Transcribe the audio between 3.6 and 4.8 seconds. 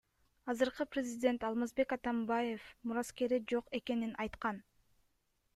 экенин айткан.